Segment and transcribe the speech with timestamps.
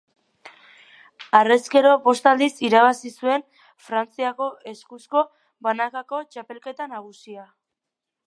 [1.39, 3.45] Harrezkero bost aldiz irabazi zuen
[3.89, 5.23] Frantziako eskuzko
[5.67, 7.47] Banakako Txapelketa Nagusia.